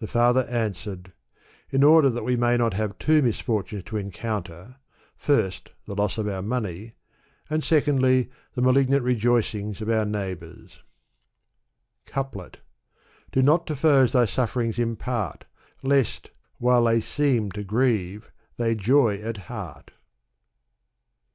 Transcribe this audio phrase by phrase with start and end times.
[0.00, 1.14] The father answered,"
[1.72, 4.76] In order that we may not have two misfortunes to encounter—
[5.16, 6.92] first, the loss of our money;
[7.48, 10.82] and secondly, the malignant rejoicings of our neighbors."
[12.04, 12.58] Couplet
[13.32, 15.46] Do not to foes thy sufferings impart.
[15.82, 16.28] Lest,
[16.58, 19.92] while they seem to grieve, they joy at heart.